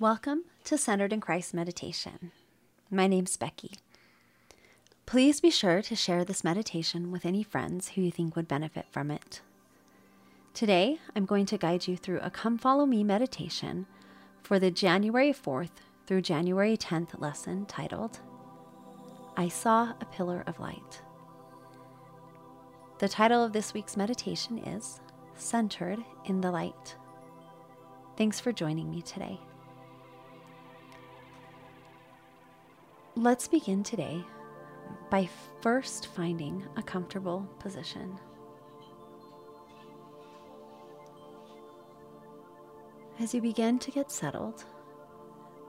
Welcome 0.00 0.44
to 0.62 0.78
Centered 0.78 1.12
in 1.12 1.20
Christ 1.20 1.52
Meditation. 1.52 2.30
My 2.88 3.08
name's 3.08 3.36
Becky. 3.36 3.72
Please 5.06 5.40
be 5.40 5.50
sure 5.50 5.82
to 5.82 5.96
share 5.96 6.24
this 6.24 6.44
meditation 6.44 7.10
with 7.10 7.26
any 7.26 7.42
friends 7.42 7.88
who 7.88 8.02
you 8.02 8.12
think 8.12 8.36
would 8.36 8.46
benefit 8.46 8.86
from 8.92 9.10
it. 9.10 9.40
Today, 10.54 11.00
I'm 11.16 11.26
going 11.26 11.46
to 11.46 11.58
guide 11.58 11.88
you 11.88 11.96
through 11.96 12.20
a 12.20 12.30
Come 12.30 12.58
Follow 12.58 12.86
Me 12.86 13.02
meditation 13.02 13.86
for 14.40 14.60
the 14.60 14.70
January 14.70 15.32
4th 15.32 15.82
through 16.06 16.22
January 16.22 16.76
10th 16.76 17.20
lesson 17.20 17.66
titled, 17.66 18.20
I 19.36 19.48
Saw 19.48 19.94
a 20.00 20.04
Pillar 20.04 20.44
of 20.46 20.60
Light. 20.60 21.02
The 23.00 23.08
title 23.08 23.42
of 23.42 23.52
this 23.52 23.74
week's 23.74 23.96
meditation 23.96 24.58
is 24.58 25.00
Centered 25.34 25.98
in 26.24 26.40
the 26.40 26.52
Light. 26.52 26.94
Thanks 28.16 28.38
for 28.38 28.52
joining 28.52 28.92
me 28.92 29.02
today. 29.02 29.40
Let's 33.20 33.48
begin 33.48 33.82
today 33.82 34.24
by 35.10 35.28
first 35.60 36.06
finding 36.06 36.62
a 36.76 36.82
comfortable 36.84 37.48
position. 37.58 38.16
As 43.18 43.34
you 43.34 43.40
begin 43.40 43.80
to 43.80 43.90
get 43.90 44.12
settled, 44.12 44.64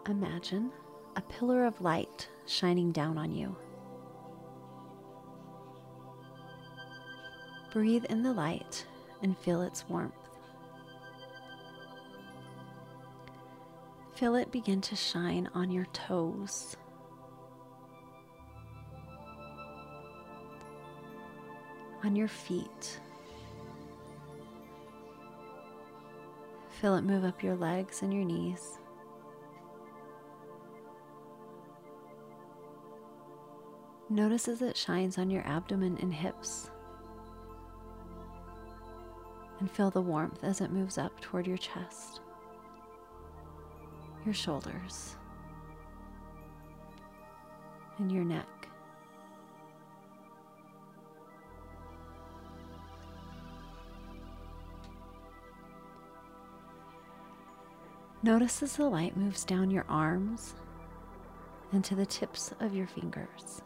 imagine 0.07 0.71
a 1.15 1.21
pillar 1.21 1.65
of 1.65 1.81
light 1.81 2.29
shining 2.45 2.91
down 2.91 3.17
on 3.17 3.33
you. 3.33 3.55
Breathe 7.73 8.05
in 8.11 8.21
the 8.21 8.31
light 8.31 8.85
and 9.23 9.35
feel 9.35 9.63
its 9.63 9.89
warmth. 9.89 10.13
Feel 14.13 14.35
it 14.35 14.51
begin 14.51 14.81
to 14.81 14.95
shine 14.95 15.49
on 15.55 15.71
your 15.71 15.85
toes. 15.85 16.77
On 22.09 22.15
your 22.15 22.27
feet. 22.27 22.99
Feel 26.81 26.95
it 26.95 27.03
move 27.03 27.23
up 27.23 27.43
your 27.43 27.55
legs 27.55 28.01
and 28.01 28.11
your 28.11 28.25
knees. 28.25 28.79
Notice 34.09 34.47
as 34.47 34.63
it 34.63 34.75
shines 34.75 35.19
on 35.19 35.29
your 35.29 35.45
abdomen 35.45 35.99
and 36.01 36.11
hips. 36.11 36.71
And 39.59 39.69
feel 39.69 39.91
the 39.91 40.01
warmth 40.01 40.43
as 40.43 40.61
it 40.61 40.71
moves 40.71 40.97
up 40.97 41.21
toward 41.21 41.45
your 41.45 41.57
chest 41.57 42.21
your 44.25 44.33
shoulders, 44.33 45.15
and 47.99 48.11
your 48.11 48.23
neck. 48.23 48.68
Notice 58.21 58.61
as 58.61 58.75
the 58.75 58.83
light 58.83 59.15
moves 59.15 59.45
down 59.45 59.71
your 59.71 59.85
arms 59.87 60.53
and 61.71 61.83
to 61.85 61.95
the 61.95 62.05
tips 62.05 62.53
of 62.59 62.75
your 62.75 62.87
fingers. 62.87 63.61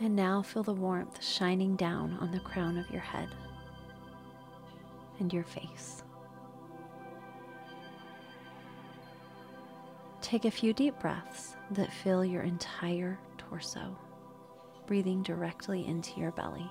And 0.00 0.14
now 0.14 0.42
feel 0.42 0.62
the 0.62 0.72
warmth 0.72 1.24
shining 1.24 1.74
down 1.74 2.16
on 2.20 2.30
the 2.30 2.38
crown 2.38 2.78
of 2.78 2.88
your 2.88 3.00
head 3.00 3.28
and 5.18 5.32
your 5.32 5.42
face. 5.42 6.04
Take 10.20 10.44
a 10.44 10.52
few 10.52 10.72
deep 10.72 11.00
breaths 11.00 11.56
that 11.72 11.92
fill 11.92 12.24
your 12.24 12.42
entire 12.42 13.18
torso, 13.38 13.96
breathing 14.86 15.24
directly 15.24 15.84
into 15.84 16.20
your 16.20 16.30
belly. 16.30 16.70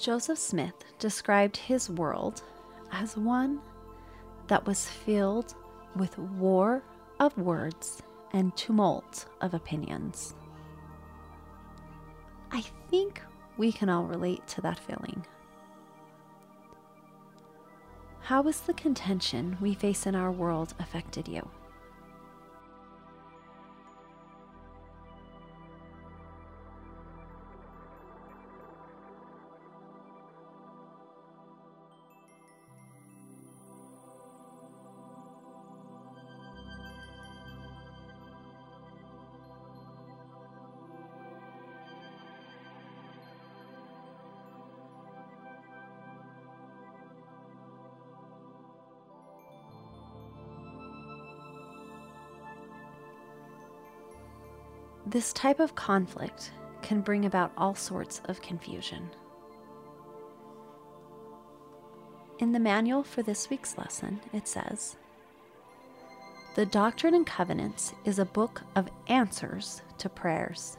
Joseph 0.00 0.38
Smith 0.38 0.72
described 0.98 1.58
his 1.58 1.90
world 1.90 2.42
as 2.90 3.18
one 3.18 3.60
that 4.46 4.66
was 4.66 4.88
filled 4.88 5.54
with 5.94 6.18
war 6.18 6.82
of 7.18 7.36
words 7.36 8.02
and 8.32 8.56
tumult 8.56 9.26
of 9.42 9.52
opinions. 9.52 10.34
I 12.50 12.64
think 12.90 13.20
we 13.58 13.72
can 13.72 13.90
all 13.90 14.04
relate 14.04 14.46
to 14.48 14.62
that 14.62 14.78
feeling. 14.78 15.26
How 18.20 18.44
has 18.44 18.62
the 18.62 18.72
contention 18.72 19.58
we 19.60 19.74
face 19.74 20.06
in 20.06 20.14
our 20.14 20.32
world 20.32 20.72
affected 20.78 21.28
you? 21.28 21.46
This 55.10 55.32
type 55.32 55.58
of 55.58 55.74
conflict 55.74 56.52
can 56.82 57.00
bring 57.00 57.24
about 57.24 57.50
all 57.56 57.74
sorts 57.74 58.22
of 58.26 58.40
confusion. 58.42 59.10
In 62.38 62.52
the 62.52 62.60
manual 62.60 63.02
for 63.02 63.20
this 63.24 63.50
week's 63.50 63.76
lesson, 63.76 64.20
it 64.32 64.46
says 64.46 64.96
The 66.54 66.64
Doctrine 66.64 67.14
and 67.14 67.26
Covenants 67.26 67.92
is 68.04 68.20
a 68.20 68.24
book 68.24 68.62
of 68.76 68.88
answers 69.08 69.82
to 69.98 70.08
prayers. 70.08 70.78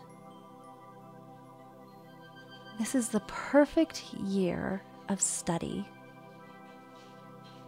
This 2.80 2.96
is 2.96 3.10
the 3.10 3.24
perfect 3.28 4.14
year 4.14 4.82
of 5.10 5.22
study 5.22 5.86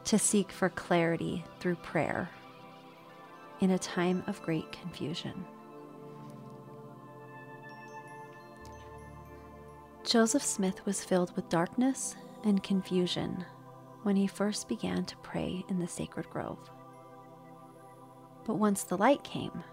to 0.05 0.17
seek 0.17 0.49
for 0.49 0.69
clarity 0.69 1.43
through 1.59 1.75
prayer 1.75 2.29
in 3.59 3.71
a 3.71 3.77
time 3.77 4.23
of 4.27 4.41
great 4.43 4.71
confusion. 4.71 5.45
Joseph 10.13 10.43
Smith 10.43 10.85
was 10.85 11.03
filled 11.03 11.35
with 11.35 11.49
darkness 11.49 12.15
and 12.43 12.61
confusion 12.61 13.43
when 14.03 14.15
he 14.15 14.27
first 14.27 14.69
began 14.69 15.03
to 15.05 15.17
pray 15.17 15.65
in 15.69 15.79
the 15.79 15.87
sacred 15.87 16.29
grove. 16.29 16.69
But 18.45 18.59
once 18.59 18.83
the 18.83 18.95
light 18.95 19.23
came, 19.23 19.63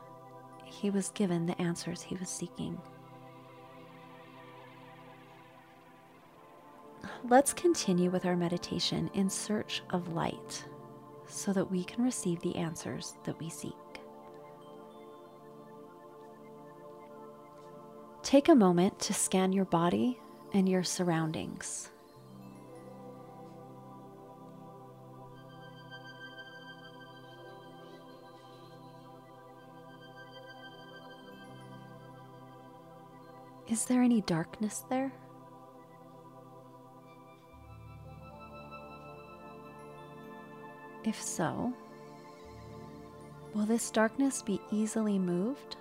he 0.64 0.88
was 0.88 1.10
given 1.10 1.44
the 1.44 1.60
answers 1.60 2.00
he 2.00 2.14
was 2.14 2.30
seeking. 2.30 2.80
Let's 7.28 7.52
continue 7.52 8.08
with 8.08 8.24
our 8.24 8.34
meditation 8.34 9.10
in 9.12 9.28
search 9.28 9.82
of 9.90 10.14
light 10.14 10.64
so 11.26 11.52
that 11.52 11.70
we 11.70 11.84
can 11.84 12.02
receive 12.02 12.40
the 12.40 12.56
answers 12.56 13.12
that 13.24 13.38
we 13.38 13.50
seek. 13.50 13.74
Take 18.22 18.48
a 18.48 18.54
moment 18.54 18.98
to 19.00 19.12
scan 19.12 19.52
your 19.52 19.66
body 19.66 20.18
and 20.52 20.68
your 20.68 20.82
surroundings. 20.82 21.90
Is 33.68 33.84
there 33.84 34.02
any 34.02 34.20
darkness 34.22 34.84
there? 34.90 35.12
If 41.04 41.22
so, 41.22 41.72
will 43.54 43.64
this 43.66 43.90
darkness 43.90 44.42
be 44.42 44.60
easily 44.72 45.18
moved 45.18 45.76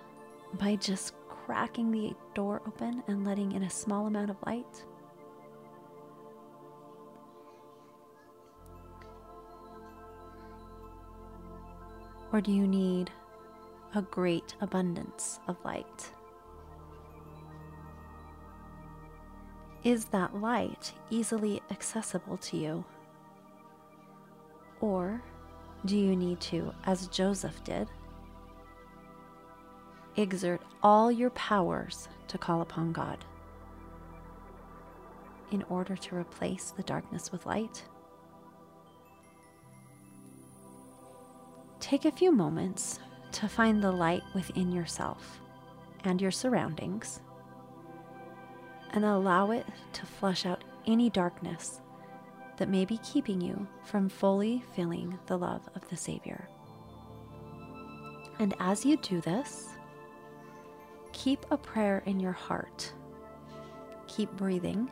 by 0.54 0.76
just 0.76 1.14
cracking 1.50 1.90
the 1.90 2.14
door 2.32 2.62
open 2.64 3.02
and 3.08 3.26
letting 3.26 3.50
in 3.50 3.64
a 3.64 3.68
small 3.70 4.06
amount 4.06 4.30
of 4.30 4.36
light? 4.46 4.84
Or 12.32 12.40
do 12.40 12.52
you 12.52 12.68
need 12.68 13.10
a 13.96 14.02
great 14.02 14.54
abundance 14.60 15.40
of 15.48 15.56
light? 15.64 16.12
Is 19.82 20.04
that 20.04 20.36
light 20.36 20.92
easily 21.10 21.60
accessible 21.72 22.36
to 22.36 22.56
you? 22.56 22.84
Or 24.80 25.20
do 25.84 25.98
you 25.98 26.14
need 26.14 26.38
to, 26.42 26.72
as 26.84 27.08
Joseph 27.08 27.64
did, 27.64 27.88
exert 30.16 30.60
all 30.82 31.10
your 31.10 31.30
powers 31.30 32.08
to 32.28 32.38
call 32.38 32.62
upon 32.62 32.92
God 32.92 33.24
in 35.50 35.62
order 35.64 35.96
to 35.96 36.16
replace 36.16 36.70
the 36.70 36.82
darkness 36.82 37.32
with 37.32 37.46
light? 37.46 37.84
Take 41.80 42.04
a 42.04 42.12
few 42.12 42.30
moments 42.30 42.98
to 43.32 43.48
find 43.48 43.82
the 43.82 43.92
light 43.92 44.22
within 44.34 44.70
yourself 44.72 45.40
and 46.04 46.20
your 46.20 46.30
surroundings 46.30 47.20
and 48.92 49.04
allow 49.04 49.50
it 49.50 49.66
to 49.92 50.06
flush 50.06 50.46
out 50.46 50.64
any 50.86 51.10
darkness 51.10 51.80
that 52.56 52.68
may 52.68 52.84
be 52.84 52.98
keeping 52.98 53.40
you 53.40 53.66
from 53.84 54.08
fully 54.08 54.62
feeling 54.74 55.18
the 55.26 55.38
love 55.38 55.68
of 55.74 55.88
the 55.88 55.96
Savior. 55.96 56.48
And 58.38 58.54
as 58.58 58.84
you 58.84 58.96
do 58.98 59.20
this, 59.20 59.68
keep 61.22 61.44
a 61.50 61.56
prayer 61.56 62.02
in 62.06 62.18
your 62.18 62.32
heart. 62.32 62.94
Keep 64.06 64.32
breathing. 64.38 64.90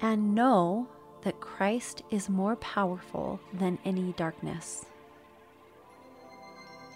And 0.00 0.36
know 0.36 0.86
that 1.22 1.40
Christ 1.40 2.02
is 2.12 2.28
more 2.28 2.54
powerful 2.56 3.40
than 3.52 3.76
any 3.84 4.12
darkness. 4.12 4.86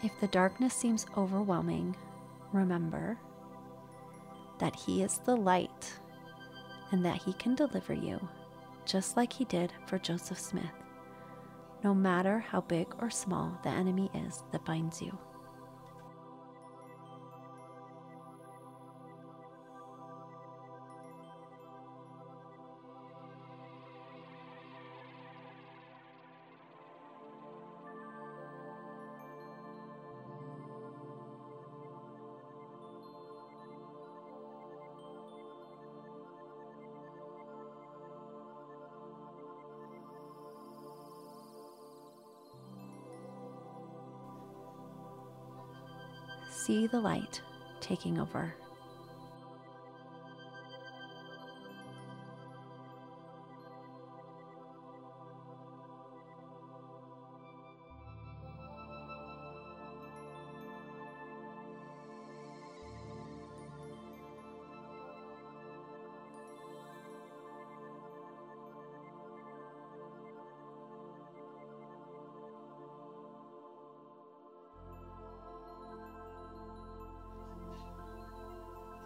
If 0.05 0.13
the 0.21 0.29
darkness 0.29 0.75
seems 0.75 1.07
overwhelming, 1.17 1.97
remember 2.53 3.19
that 4.61 4.77
He 4.77 5.03
is 5.03 5.19
the 5.19 5.37
light 5.37 5.95
and 6.93 7.05
that 7.05 7.21
He 7.21 7.33
can 7.33 7.57
deliver 7.57 7.95
you, 7.95 8.21
just 8.87 9.17
like 9.17 9.33
He 9.33 9.45
did 9.47 9.73
for 9.87 9.99
Joseph 9.99 10.39
Smith, 10.39 10.85
no 11.83 11.95
matter 11.95 12.39
how 12.39 12.61
big 12.61 12.87
or 13.01 13.11
small 13.11 13.59
the 13.65 13.71
enemy 13.71 14.09
is 14.15 14.45
that 14.53 14.65
binds 14.65 15.03
you. 15.03 15.19
See 46.61 46.87
the 46.87 47.01
light 47.01 47.41
taking 47.81 48.19
over. 48.19 48.55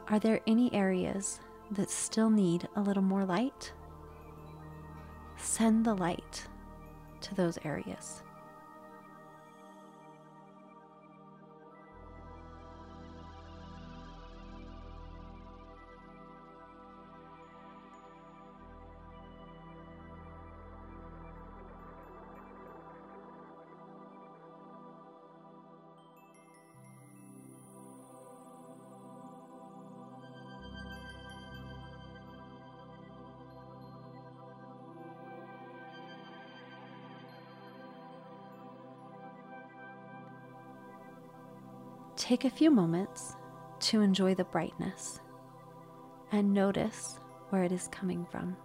Are 0.09 0.19
there 0.19 0.41
any 0.47 0.73
areas 0.75 1.41
that 1.71 1.91
still 1.91 2.29
need 2.29 2.69
a 2.77 2.81
little 2.81 3.03
more 3.03 3.25
light? 3.25 3.73
Send 5.37 5.87
the 5.87 5.95
light 5.95 6.47
to 7.23 7.35
those 7.35 7.59
areas. 7.65 8.23
Take 42.17 42.44
a 42.44 42.51
few 42.51 42.71
moments 42.71 43.35
to 43.81 44.01
enjoy 44.01 44.35
the 44.35 44.44
brightness 44.44 45.21
and 46.31 46.55
notice 46.55 47.19
where 47.51 47.65
it 47.65 47.73
is 47.73 47.89
coming 47.89 48.25
from. 48.31 48.56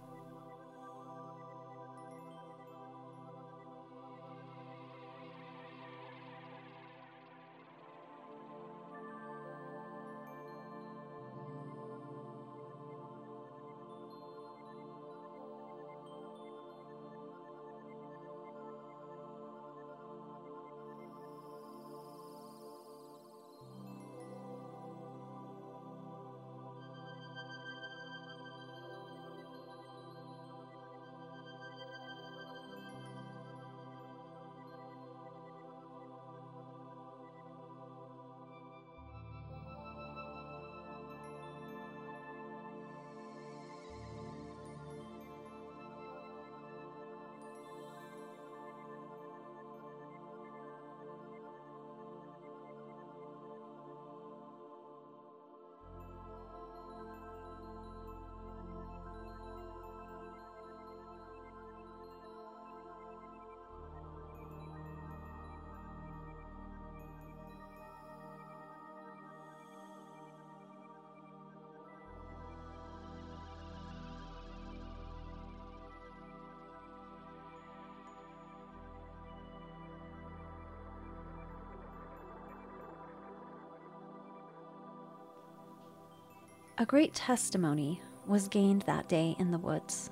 A 86.80 86.86
great 86.86 87.12
testimony 87.12 88.00
was 88.26 88.48
gained 88.48 88.82
that 88.82 89.06
day 89.06 89.36
in 89.38 89.50
the 89.50 89.58
woods. 89.58 90.08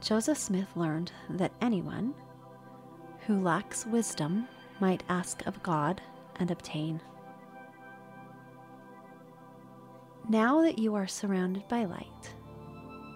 Joseph 0.00 0.38
Smith 0.38 0.68
learned 0.76 1.10
that 1.28 1.50
anyone 1.60 2.14
who 3.26 3.42
lacks 3.42 3.84
wisdom 3.84 4.46
might 4.78 5.02
ask 5.08 5.44
of 5.44 5.60
God 5.64 6.00
and 6.36 6.52
obtain. 6.52 7.00
Now 10.28 10.62
that 10.62 10.78
you 10.78 10.94
are 10.94 11.08
surrounded 11.08 11.66
by 11.66 11.84
light, 11.84 12.32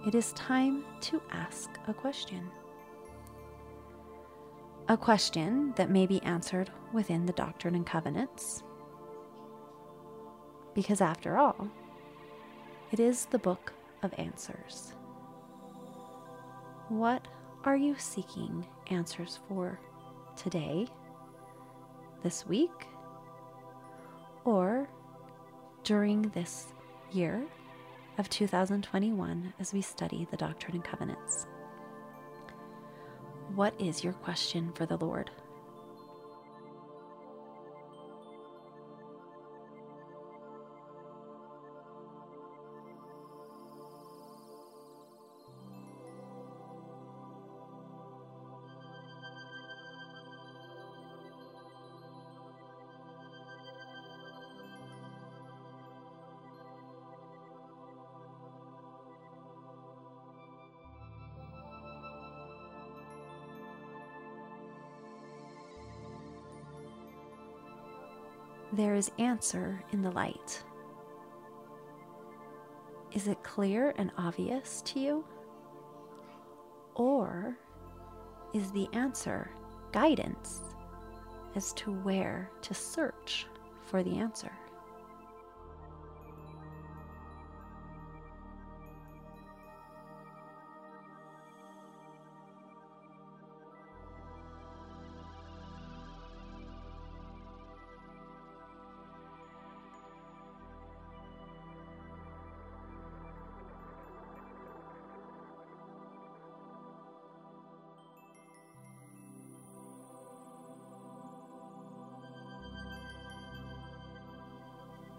it 0.09 0.17
is 0.17 0.33
time 0.33 0.85
to 1.03 1.23
ask 1.31 1.71
a 1.87 1.95
question. 1.95 2.51
A 4.89 4.97
question 4.97 5.73
that 5.77 5.89
may 5.89 6.09
be 6.09 6.21
answered 6.25 6.73
within 6.93 7.27
the 7.27 7.33
Doctrine 7.33 7.77
and 7.77 7.87
Covenants. 7.87 8.65
Because 10.75 11.01
after 11.01 11.39
all, 11.39 11.69
it 12.91 13.01
is 13.01 13.27
the 13.27 13.39
book 13.39 13.73
of 14.03 14.13
answers. 14.19 14.93
What 16.89 17.27
are 17.65 17.77
you 17.77 17.95
seeking 17.97 18.67
answers 18.89 19.39
for 19.49 19.81
today, 20.37 20.87
this 22.23 22.47
week, 22.47 22.89
or 24.45 24.89
during 25.83 26.23
this 26.31 26.73
year 27.13 27.43
of 28.19 28.29
2021 28.29 29.55
as 29.59 29.73
we 29.73 29.81
study 29.81 30.27
the 30.31 30.37
Doctrine 30.37 30.77
and 30.77 30.85
Covenants? 30.85 31.47
What 33.55 33.81
is 33.81 34.03
your 34.03 34.13
question 34.15 34.73
for 34.75 34.87
the 34.87 34.97
Lord? 34.97 35.31
There 68.75 68.97
is 68.97 69.09
answer 69.21 69.85
in 69.93 70.03
the 70.03 70.11
light. 70.11 70.65
Is 73.13 73.29
it 73.29 73.41
clear 73.45 73.95
and 73.97 74.11
obvious 74.19 74.83
to 74.87 74.99
you? 74.99 75.25
Or 76.97 77.57
is 78.53 78.73
the 78.73 78.89
answer 78.93 79.49
guidance 79.93 80.63
as 81.55 81.73
to 81.75 81.93
where 81.93 82.51
to 82.63 82.75
search 82.75 83.47
for 83.81 84.03
the 84.03 84.19
answer? 84.19 84.51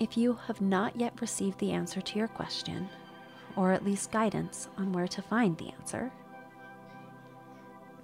If 0.06 0.16
you 0.16 0.38
have 0.46 0.62
not 0.62 0.96
yet 1.00 1.20
received 1.20 1.58
the 1.58 1.72
answer 1.72 2.00
to 2.00 2.20
your 2.20 2.28
question, 2.28 2.88
or 3.56 3.72
at 3.72 3.84
least 3.84 4.12
guidance 4.12 4.70
on 4.78 4.94
where 4.94 5.08
to 5.08 5.20
find 5.20 5.58
the 5.58 5.72
answer, 5.80 6.12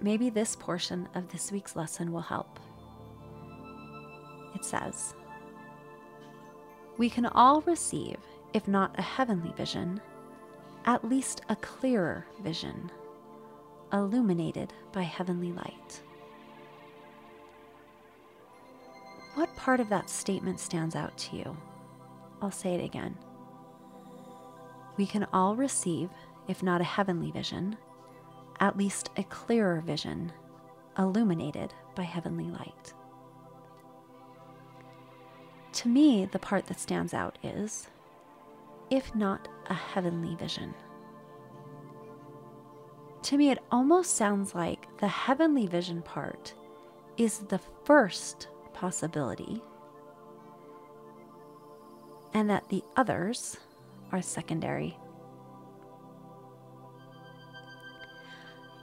maybe 0.00 0.28
this 0.28 0.56
portion 0.56 1.08
of 1.14 1.28
this 1.28 1.52
week's 1.52 1.76
lesson 1.76 2.10
will 2.10 2.22
help. 2.22 2.58
It 4.56 4.64
says, 4.64 5.14
We 6.98 7.08
can 7.08 7.26
all 7.26 7.60
receive, 7.60 8.16
if 8.52 8.66
not 8.66 8.98
a 8.98 9.02
heavenly 9.02 9.52
vision, 9.52 10.00
at 10.84 11.08
least 11.08 11.42
a 11.50 11.54
clearer 11.54 12.26
vision, 12.42 12.90
illuminated 13.92 14.72
by 14.90 15.02
heavenly 15.02 15.52
light. 15.52 16.02
What 19.34 19.54
part 19.54 19.78
of 19.78 19.88
that 19.90 20.10
statement 20.10 20.58
stands 20.58 20.96
out 20.96 21.16
to 21.16 21.36
you? 21.36 21.56
I'll 22.42 22.50
say 22.50 22.74
it 22.74 22.84
again. 22.84 23.16
We 24.96 25.06
can 25.06 25.26
all 25.32 25.54
receive, 25.54 26.10
if 26.48 26.62
not 26.62 26.80
a 26.80 26.84
heavenly 26.84 27.30
vision, 27.30 27.76
at 28.58 28.76
least 28.76 29.10
a 29.16 29.22
clearer 29.24 29.80
vision, 29.80 30.32
illuminated 30.98 31.72
by 31.94 32.02
heavenly 32.02 32.50
light. 32.50 32.92
To 35.74 35.88
me, 35.88 36.26
the 36.26 36.38
part 36.38 36.66
that 36.66 36.80
stands 36.80 37.14
out 37.14 37.38
is, 37.42 37.88
if 38.90 39.14
not 39.14 39.48
a 39.66 39.74
heavenly 39.74 40.34
vision. 40.34 40.74
To 43.22 43.36
me, 43.38 43.50
it 43.50 43.62
almost 43.70 44.16
sounds 44.16 44.54
like 44.54 44.88
the 44.98 45.08
heavenly 45.08 45.66
vision 45.66 46.02
part 46.02 46.54
is 47.16 47.38
the 47.38 47.60
first 47.84 48.48
possibility 48.74 49.62
and 52.34 52.48
that 52.50 52.68
the 52.68 52.82
others 52.96 53.56
are 54.10 54.22
secondary. 54.22 54.96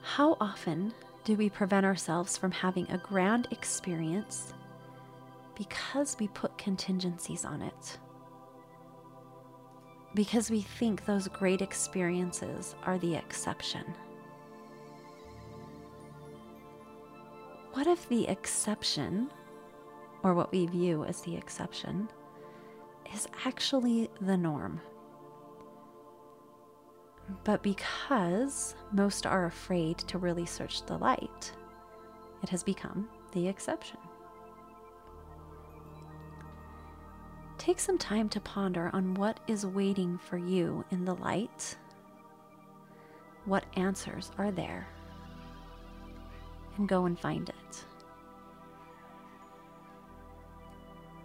How 0.01 0.37
often 0.41 0.93
do 1.23 1.35
we 1.35 1.49
prevent 1.49 1.85
ourselves 1.85 2.37
from 2.37 2.51
having 2.51 2.89
a 2.89 2.97
grand 2.97 3.47
experience 3.51 4.53
because 5.55 6.17
we 6.19 6.27
put 6.29 6.57
contingencies 6.57 7.45
on 7.45 7.61
it? 7.61 7.97
Because 10.15 10.49
we 10.49 10.61
think 10.61 11.05
those 11.05 11.27
great 11.27 11.61
experiences 11.61 12.75
are 12.83 12.97
the 12.97 13.15
exception. 13.15 13.85
What 17.73 17.85
if 17.85 18.09
the 18.09 18.27
exception, 18.27 19.29
or 20.23 20.33
what 20.33 20.51
we 20.51 20.65
view 20.65 21.03
as 21.05 21.21
the 21.21 21.35
exception, 21.35 22.09
is 23.13 23.27
actually 23.45 24.09
the 24.21 24.37
norm. 24.37 24.81
But 27.43 27.61
because 27.61 28.75
most 28.91 29.25
are 29.25 29.45
afraid 29.45 29.99
to 29.99 30.17
really 30.17 30.45
search 30.45 30.85
the 30.85 30.97
light, 30.97 31.51
it 32.41 32.49
has 32.49 32.63
become 32.63 33.07
the 33.33 33.47
exception. 33.47 33.97
Take 37.57 37.79
some 37.79 37.97
time 37.97 38.29
to 38.29 38.39
ponder 38.39 38.89
on 38.93 39.13
what 39.15 39.41
is 39.47 39.65
waiting 39.65 40.17
for 40.17 40.37
you 40.37 40.85
in 40.91 41.05
the 41.05 41.15
light. 41.15 41.77
What 43.45 43.65
answers 43.75 44.31
are 44.37 44.51
there? 44.51 44.87
And 46.77 46.87
go 46.87 47.05
and 47.05 47.19
find 47.19 47.49
it. 47.49 47.85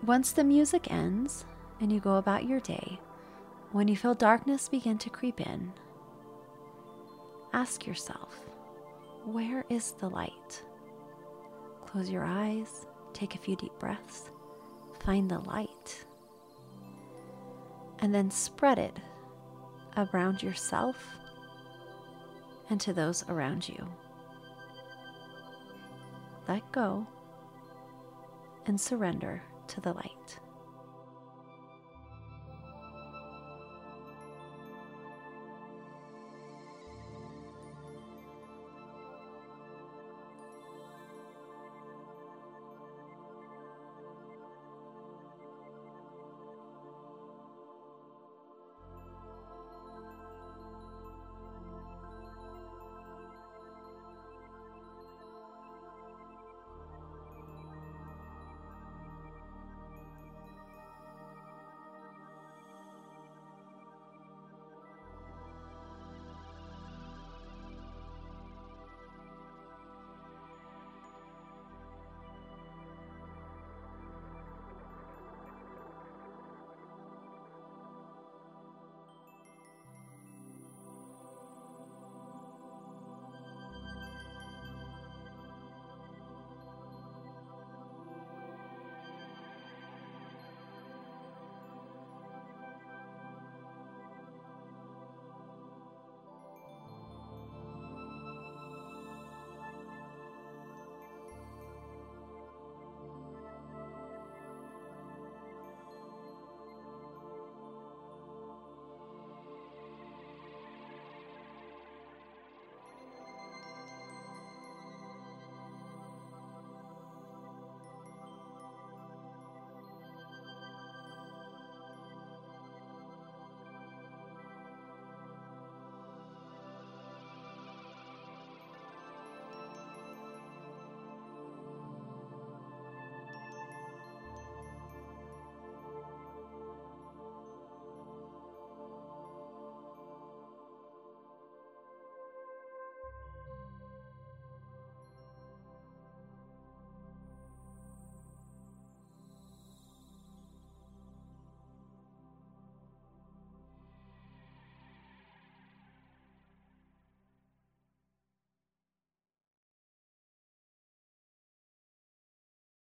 Once 0.04 0.32
the 0.32 0.44
music 0.44 0.90
ends, 0.90 1.46
and 1.80 1.92
you 1.92 2.00
go 2.00 2.16
about 2.16 2.46
your 2.46 2.60
day, 2.60 2.98
when 3.72 3.88
you 3.88 3.96
feel 3.96 4.14
darkness 4.14 4.68
begin 4.68 4.98
to 4.98 5.10
creep 5.10 5.40
in, 5.40 5.72
ask 7.52 7.86
yourself, 7.86 8.38
where 9.24 9.64
is 9.68 9.92
the 9.92 10.08
light? 10.08 10.62
Close 11.86 12.10
your 12.10 12.24
eyes, 12.24 12.86
take 13.12 13.34
a 13.34 13.38
few 13.38 13.56
deep 13.56 13.72
breaths, 13.78 14.30
find 15.00 15.30
the 15.30 15.38
light, 15.40 16.04
and 18.00 18.14
then 18.14 18.30
spread 18.30 18.78
it 18.78 18.98
around 19.96 20.42
yourself 20.42 20.96
and 22.70 22.80
to 22.80 22.92
those 22.92 23.24
around 23.28 23.68
you. 23.68 23.88
Let 26.48 26.70
go 26.72 27.06
and 28.66 28.80
surrender 28.80 29.42
to 29.68 29.80
the 29.80 29.92
light. 29.92 30.38